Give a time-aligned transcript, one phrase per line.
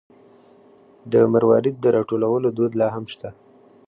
[1.11, 3.29] د مروارید د راټولولو دود لا هم شته.